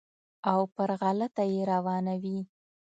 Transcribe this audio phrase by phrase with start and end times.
[0.51, 2.39] او پر غلطه یې روانوي.